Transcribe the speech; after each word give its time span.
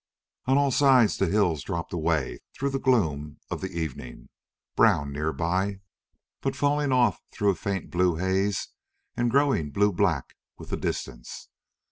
On 0.47 0.57
all 0.57 0.71
sides 0.71 1.17
the 1.17 1.27
hills 1.27 1.61
dropped 1.61 1.93
away 1.93 2.39
through 2.57 2.71
the 2.71 2.79
gloom 2.79 3.37
of 3.51 3.61
the 3.61 3.69
evening, 3.69 4.29
brown 4.75 5.11
nearby, 5.13 5.81
but 6.41 6.55
falling 6.55 6.91
off 6.91 7.21
through 7.31 7.51
a 7.51 7.55
faint 7.55 7.91
blue 7.91 8.15
haze 8.15 8.69
and 9.15 9.29
growing 9.29 9.69
blue 9.69 9.93
black 9.93 10.35
with 10.57 10.71
the 10.71 10.77
distance. 10.77 11.49